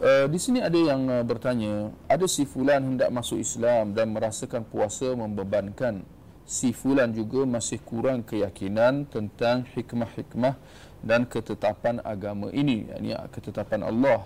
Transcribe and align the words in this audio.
Uh, 0.00 0.24
di 0.32 0.40
sini 0.40 0.64
ada 0.64 0.80
yang 0.80 1.04
uh, 1.12 1.20
bertanya, 1.20 1.92
ada 2.08 2.24
si 2.24 2.48
fulan 2.48 2.80
hendak 2.96 3.12
masuk 3.12 3.36
Islam 3.36 3.92
dan 3.92 4.16
merasakan 4.16 4.64
puasa 4.64 5.12
membebankan. 5.12 6.00
Si 6.48 6.72
fulan 6.72 7.12
juga 7.12 7.44
masih 7.44 7.84
kurang 7.84 8.24
keyakinan 8.24 9.04
tentang 9.12 9.68
hikmah-hikmah 9.76 10.56
dan 11.04 11.28
ketetapan 11.28 12.00
agama 12.00 12.48
ini, 12.48 12.88
yakni 12.88 13.12
ketetapan 13.28 13.84
Allah. 13.84 14.24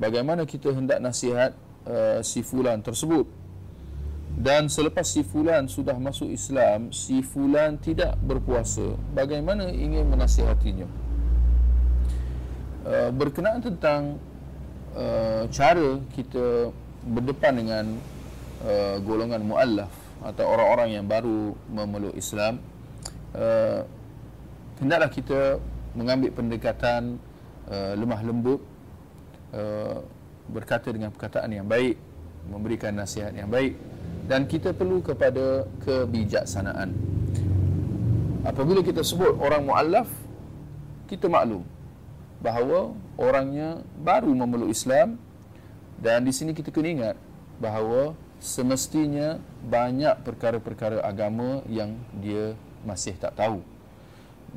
Bagaimana 0.00 0.48
kita 0.48 0.72
hendak 0.72 0.96
nasihat 1.04 1.52
uh, 1.84 2.24
si 2.24 2.40
fulan 2.40 2.80
tersebut? 2.80 3.28
Dan 4.32 4.72
selepas 4.72 5.04
si 5.04 5.20
fulan 5.20 5.68
sudah 5.68 6.00
masuk 6.00 6.32
Islam, 6.32 6.88
si 6.88 7.20
fulan 7.20 7.76
tidak 7.76 8.16
berpuasa, 8.24 8.96
bagaimana 9.12 9.68
ingin 9.68 10.08
menasihatinya? 10.08 10.88
Uh, 12.88 13.12
berkenaan 13.12 13.60
tentang 13.60 14.16
uh, 14.96 15.44
cara 15.52 16.00
kita 16.14 16.70
berdepan 17.02 17.52
dengan 17.58 17.84
uh, 18.62 18.96
golongan 19.02 19.42
muallaf 19.42 19.92
atau 20.22 20.44
orang-orang 20.46 21.02
yang 21.02 21.06
baru 21.06 21.56
memeluk 21.66 22.14
Islam 22.14 22.62
uh, 23.34 23.82
hendaklah 24.78 25.10
kita 25.10 25.40
mengambil 25.92 26.30
pendekatan 26.32 27.18
uh, 27.68 27.92
lemah 27.98 28.20
lembut 28.22 28.60
uh, 29.52 30.00
berkata 30.48 30.90
dengan 30.94 31.10
perkataan 31.10 31.50
yang 31.50 31.66
baik 31.66 31.98
memberikan 32.50 32.94
nasihat 32.94 33.30
yang 33.34 33.50
baik 33.50 33.78
dan 34.26 34.46
kita 34.46 34.70
perlu 34.70 35.02
kepada 35.02 35.66
kebijaksanaan. 35.82 36.94
Apabila 38.42 38.82
kita 38.82 39.06
sebut 39.06 39.38
orang 39.38 39.66
muallaf 39.66 40.10
kita 41.06 41.30
maklum 41.30 41.62
bahawa 42.42 42.92
orangnya 43.14 43.80
baru 44.02 44.34
memeluk 44.34 44.74
Islam. 44.74 45.16
Dan 46.02 46.26
di 46.26 46.34
sini 46.34 46.50
kita 46.50 46.74
kena 46.74 46.90
ingat 46.90 47.16
bahawa 47.62 48.18
semestinya 48.42 49.38
banyak 49.62 50.26
perkara-perkara 50.26 50.98
agama 51.06 51.62
yang 51.70 51.94
dia 52.18 52.58
masih 52.82 53.14
tak 53.14 53.38
tahu 53.38 53.62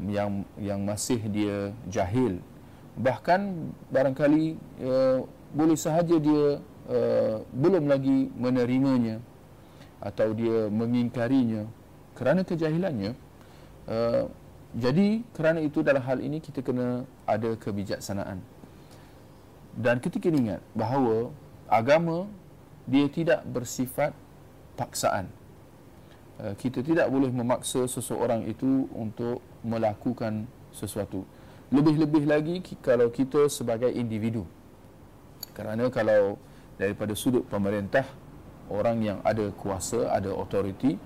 yang 0.09 0.43
yang 0.59 0.83
masih 0.83 1.19
dia 1.31 1.71
jahil. 1.87 2.43
Bahkan 2.99 3.71
barangkali 3.91 4.57
uh, 4.83 5.23
boleh 5.55 5.77
sahaja 5.79 6.17
dia 6.19 6.59
uh, 6.89 7.37
belum 7.55 7.87
lagi 7.87 8.31
menerimanya 8.35 9.23
atau 10.03 10.35
dia 10.35 10.67
mengingkarinya. 10.67 11.67
Kerana 12.15 12.43
kejahilannya 12.47 13.15
uh, 13.87 14.23
jadi 14.75 15.23
kerana 15.31 15.63
itu 15.63 15.79
dalam 15.79 16.03
hal 16.03 16.19
ini 16.19 16.43
kita 16.43 16.59
kena 16.59 17.07
ada 17.23 17.55
kebijaksanaan. 17.55 18.43
Dan 19.71 20.03
kita 20.03 20.19
kena 20.19 20.35
ingat 20.35 20.61
bahawa 20.75 21.31
agama 21.71 22.27
dia 22.83 23.07
tidak 23.07 23.47
bersifat 23.47 24.11
paksaan. 24.75 25.31
Eh, 26.43 26.53
kita 26.59 26.83
tidak 26.83 27.07
boleh 27.07 27.31
memaksa 27.31 27.87
seseorang 27.87 28.43
itu 28.51 28.91
untuk 28.91 29.39
melakukan 29.63 30.43
sesuatu. 30.75 31.23
Lebih-lebih 31.71 32.27
lagi 32.27 32.59
kalau 32.83 33.07
kita 33.07 33.47
sebagai 33.47 33.87
individu. 33.95 34.43
Kerana 35.55 35.87
kalau 35.87 36.35
daripada 36.75 37.15
sudut 37.15 37.47
pemerintah, 37.47 38.03
orang 38.67 38.99
yang 38.99 39.19
ada 39.23 39.47
kuasa, 39.55 40.11
ada 40.11 40.35
autoriti, 40.35 40.99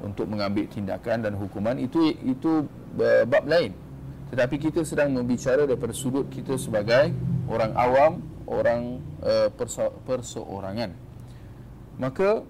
untuk 0.00 0.26
mengambil 0.28 0.64
tindakan 0.68 1.20
dan 1.20 1.32
hukuman 1.36 1.76
itu 1.76 2.16
itu 2.24 2.64
bab 2.98 3.44
lain. 3.46 3.72
Tetapi 4.30 4.56
kita 4.62 4.86
sedang 4.86 5.10
membicara 5.10 5.66
daripada 5.66 5.90
sudut 5.90 6.30
kita 6.30 6.54
sebagai 6.54 7.10
orang 7.50 7.72
awam 7.74 8.12
orang 8.50 9.02
uh, 9.22 9.50
perso- 9.54 9.94
perseorangan. 10.06 10.90
Maka 11.98 12.42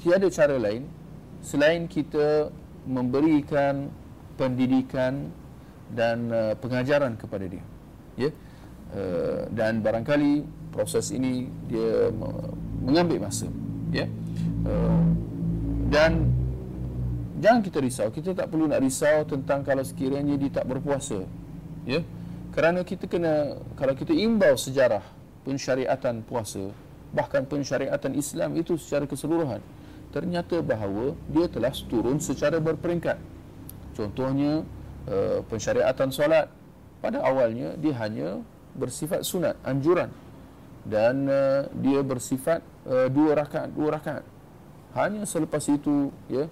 tiada 0.00 0.28
cara 0.32 0.56
lain 0.56 0.88
selain 1.40 1.88
kita 1.88 2.52
memberikan 2.88 3.92
pendidikan 4.40 5.28
dan 5.92 6.28
uh, 6.32 6.54
pengajaran 6.56 7.16
kepada 7.16 7.48
dia. 7.48 7.64
Ya? 8.16 8.30
Uh, 8.88 9.44
dan 9.52 9.84
barangkali 9.84 10.48
proses 10.72 11.12
ini 11.12 11.48
dia 11.68 12.08
mengambil 12.84 13.28
masa. 13.28 13.48
Ya? 13.92 14.08
Uh, 14.64 15.12
dan 15.88 16.28
jangan 17.38 17.60
kita 17.64 17.78
risau. 17.80 18.08
Kita 18.12 18.34
tak 18.34 18.50
perlu 18.50 18.68
nak 18.68 18.82
risau 18.82 19.24
tentang 19.24 19.62
kalau 19.62 19.82
sekiranya 19.86 20.34
dia 20.36 20.50
tak 20.50 20.66
berpuasa. 20.68 21.24
Ya? 21.88 22.04
Kerana 22.52 22.82
kita 22.82 23.06
kena 23.06 23.58
kalau 23.78 23.94
kita 23.94 24.10
imbau 24.12 24.58
sejarah 24.58 25.02
pensyariatan 25.46 26.26
puasa 26.26 26.74
bahkan 27.08 27.40
pensyariatan 27.48 28.12
Islam 28.12 28.52
itu 28.60 28.76
secara 28.76 29.08
keseluruhan 29.08 29.64
ternyata 30.12 30.60
bahawa 30.64 31.12
dia 31.28 31.46
telah 31.48 31.72
turun 31.88 32.16
secara 32.20 32.56
berperingkat. 32.60 33.20
Contohnya 33.92 34.64
uh, 35.08 35.40
pensyariatan 35.46 36.08
solat. 36.14 36.48
Pada 36.98 37.22
awalnya 37.22 37.78
dia 37.78 37.94
hanya 38.02 38.42
bersifat 38.74 39.22
sunat 39.22 39.54
anjuran. 39.62 40.10
Dan 40.82 41.28
uh, 41.28 41.68
dia 41.78 42.00
bersifat 42.00 42.64
uh, 42.88 43.06
dua 43.12 43.36
rakaat 43.38 43.70
dua 43.70 44.00
rakaat. 44.00 44.24
Hanya 44.96 45.28
selepas 45.28 45.62
itu 45.68 46.10
ya 46.26 46.48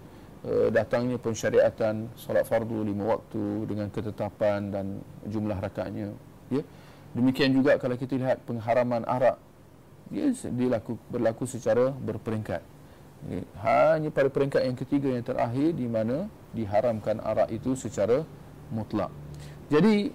eh, 0.47 0.69
datangnya 0.71 1.19
pensyariatan 1.19 2.15
solat 2.17 2.47
fardu 2.47 2.87
lima 2.87 3.19
waktu 3.19 3.67
dengan 3.67 3.91
ketetapan 3.91 4.71
dan 4.71 4.87
jumlah 5.27 5.59
rakaatnya 5.59 6.15
ya 6.49 6.63
demikian 7.13 7.53
juga 7.53 7.77
kalau 7.77 7.99
kita 7.99 8.17
lihat 8.17 8.41
pengharaman 8.47 9.03
arak 9.05 9.37
dia 10.07 10.31
dilaku, 10.55 10.95
berlaku 11.11 11.51
secara 11.51 11.91
berperingkat 11.91 12.63
ya, 13.27 13.43
hanya 13.67 14.09
pada 14.15 14.31
peringkat 14.31 14.63
yang 14.63 14.79
ketiga 14.79 15.09
yang 15.11 15.27
terakhir 15.27 15.75
di 15.75 15.87
mana 15.91 16.31
diharamkan 16.55 17.19
arak 17.27 17.51
itu 17.51 17.75
secara 17.75 18.23
mutlak 18.71 19.11
jadi 19.67 20.15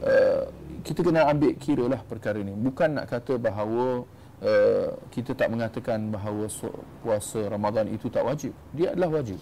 uh, 0.00 0.48
kita 0.80 1.04
kena 1.04 1.28
ambil 1.28 1.52
kira 1.60 1.84
lah 1.84 2.00
perkara 2.00 2.40
ini 2.40 2.56
bukan 2.56 2.96
nak 2.96 3.12
kata 3.12 3.36
bahawa 3.36 4.08
Eh, 4.36 4.88
kita 5.16 5.32
tak 5.32 5.48
mengatakan 5.48 6.12
bahawa 6.12 6.44
puasa 7.00 7.48
Ramadan 7.48 7.88
itu 7.88 8.12
tak 8.12 8.20
wajib. 8.20 8.52
Dia 8.76 8.92
adalah 8.92 9.24
wajib. 9.24 9.40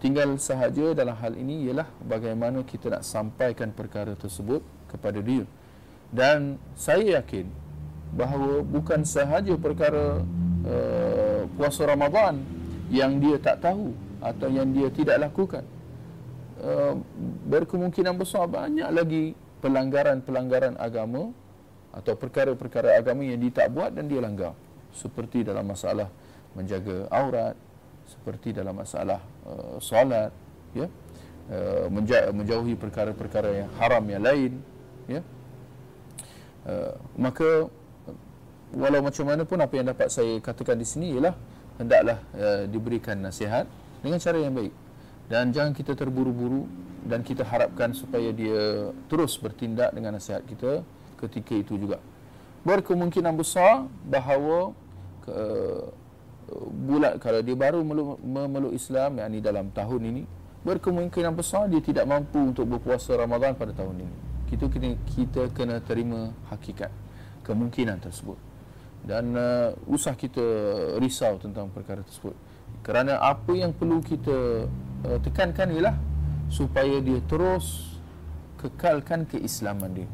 Tinggal 0.00 0.32
sahaja 0.40 0.96
dalam 0.96 1.12
hal 1.12 1.36
ini 1.36 1.68
ialah 1.68 1.84
bagaimana 2.00 2.64
kita 2.64 2.88
nak 2.88 3.04
sampaikan 3.04 3.68
perkara 3.68 4.16
tersebut 4.16 4.64
kepada 4.88 5.20
dia. 5.20 5.44
Dan 6.08 6.56
saya 6.72 7.20
yakin 7.20 7.44
bahawa 8.16 8.64
bukan 8.64 9.04
sahaja 9.04 9.52
perkara 9.60 10.24
uh, 10.64 11.44
puasa 11.52 11.84
Ramadan 11.84 12.40
yang 12.88 13.20
dia 13.20 13.36
tak 13.36 13.60
tahu 13.60 13.92
atau 14.24 14.48
yang 14.48 14.72
dia 14.72 14.88
tidak 14.88 15.20
lakukan. 15.20 15.68
Uh, 16.60 16.96
berkemungkinan 17.52 18.16
besar 18.16 18.48
banyak 18.48 18.88
lagi 18.88 19.36
pelanggaran-pelanggaran 19.60 20.80
agama 20.80 21.28
atau 21.92 22.16
perkara-perkara 22.16 22.96
agama 22.96 23.20
yang 23.20 23.36
dia 23.36 23.52
tak 23.52 23.68
buat 23.68 23.92
dan 23.92 24.08
dia 24.08 24.24
langgar 24.24 24.56
seperti 24.96 25.44
dalam 25.44 25.68
masalah 25.68 26.08
menjaga 26.56 27.04
aurat 27.12 27.54
seperti 28.10 28.50
dalam 28.50 28.74
masalah 28.74 29.22
uh, 29.46 29.78
solat 29.78 30.34
ya 30.74 30.90
uh, 31.54 31.86
menja- 31.86 32.30
menjauhi 32.34 32.74
perkara-perkara 32.74 33.64
yang 33.64 33.70
haram 33.78 34.04
yang 34.10 34.22
lain 34.22 34.52
ya 35.06 35.20
uh, 36.66 36.94
maka 37.14 37.70
walau 38.74 39.00
macam 39.02 39.24
mana 39.26 39.42
pun 39.46 39.58
apa 39.62 39.74
yang 39.78 39.86
dapat 39.90 40.10
saya 40.10 40.42
katakan 40.42 40.74
di 40.74 40.86
sini 40.86 41.14
ialah 41.14 41.34
hendaklah 41.78 42.18
uh, 42.34 42.66
diberikan 42.66 43.22
nasihat 43.22 43.70
dengan 44.02 44.18
cara 44.18 44.38
yang 44.42 44.54
baik 44.54 44.74
dan 45.30 45.54
jangan 45.54 45.70
kita 45.70 45.94
terburu-buru 45.94 46.66
dan 47.06 47.22
kita 47.24 47.46
harapkan 47.46 47.94
supaya 47.96 48.28
dia 48.34 48.92
terus 49.08 49.38
bertindak 49.40 49.94
dengan 49.94 50.18
nasihat 50.18 50.44
kita 50.44 50.84
ketika 51.22 51.54
itu 51.56 51.78
juga. 51.78 52.02
Berkemungkinan 52.66 53.32
besar 53.38 53.88
bahawa 54.04 54.76
ke, 55.24 55.36
bulat 56.70 57.20
kalau 57.22 57.40
dia 57.44 57.54
baru 57.54 57.84
memeluk 58.20 58.74
Islam 58.74 59.20
yakni 59.20 59.38
dalam 59.38 59.70
tahun 59.70 60.02
ini 60.14 60.22
berkemungkinan 60.60 61.32
besar 61.32 61.68
dia 61.72 61.80
tidak 61.80 62.04
mampu 62.04 62.36
untuk 62.36 62.68
berpuasa 62.68 63.16
Ramadan 63.16 63.56
pada 63.56 63.72
tahun 63.72 64.04
ini. 64.04 64.16
Kita 64.50 64.66
kena 64.66 64.90
kita 65.06 65.42
kena 65.54 65.76
terima 65.80 66.34
hakikat 66.50 66.90
kemungkinan 67.46 68.02
tersebut. 68.02 68.36
Dan 69.00 69.32
uh, 69.32 69.72
usah 69.88 70.12
kita 70.12 70.44
risau 71.00 71.40
tentang 71.40 71.72
perkara 71.72 72.04
tersebut. 72.04 72.36
Kerana 72.84 73.16
apa 73.22 73.56
yang 73.56 73.72
perlu 73.72 74.04
kita 74.04 74.68
uh, 75.06 75.18
tekankan 75.24 75.72
ialah 75.72 75.96
supaya 76.50 76.98
dia 77.00 77.22
terus 77.24 77.96
kekalkan 78.60 79.24
keislaman 79.24 80.04
dia 80.04 80.08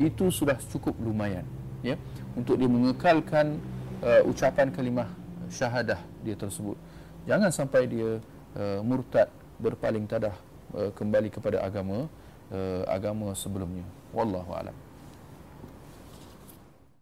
itu 0.00 0.32
sudah 0.32 0.58
cukup 0.72 0.96
lumayan 0.98 1.46
ya 1.84 1.94
untuk 2.34 2.58
dia 2.58 2.66
mengekalkan 2.66 3.60
uh, 4.02 4.26
ucapan 4.26 4.72
kalimah 4.74 5.06
syahadah 5.52 6.00
dia 6.24 6.34
tersebut. 6.34 6.80
Jangan 7.28 7.52
sampai 7.52 7.84
dia 7.86 8.18
uh, 8.56 8.80
murtad 8.80 9.28
berpaling 9.60 10.08
tadah 10.08 10.34
uh, 10.74 10.90
kembali 10.96 11.28
kepada 11.28 11.60
agama 11.60 12.08
uh, 12.50 12.82
agama 12.88 13.36
sebelumnya. 13.36 13.84
Wallahu 14.10 14.50
alam 14.56 14.91